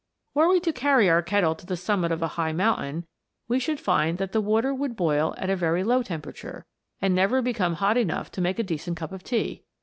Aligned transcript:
Were 0.33 0.47
we 0.49 0.59
to 0.61 0.73
carry 0.73 1.11
our 1.11 1.21
kettle 1.21 1.53
to 1.53 1.63
the 1.67 1.77
summit 1.77 2.11
of 2.11 2.23
a 2.23 2.25
WATER 2.25 2.31
BEWITCHED. 2.37 2.57
167 2.57 2.65
high 2.65 2.85
mountain, 2.87 3.07
we 3.47 3.59
should 3.59 3.79
find 3.79 4.17
that 4.17 4.31
the 4.31 4.41
water 4.41 4.73
would 4.73 4.95
boil 4.95 5.35
at 5.37 5.51
a 5.51 5.55
very 5.55 5.83
low 5.83 6.01
temperature, 6.01 6.65
and 6.99 7.13
never 7.13 7.43
become 7.43 7.75
hot 7.75 7.97
enough 7.97 8.31
to 8.31 8.41
make 8.41 8.57
a 8.57 8.63
decent 8.63 8.97
cup 8.97 9.11
of 9.11 9.21
tea. 9.23 9.63